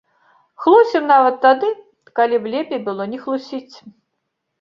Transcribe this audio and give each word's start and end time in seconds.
Хлусім 0.61 1.03
нават 1.09 1.35
тады, 1.43 1.69
калі 2.19 2.39
б 2.45 2.53
лепей 2.55 2.81
было 2.87 3.07
не 3.13 3.19
хлусіць. 3.27 3.75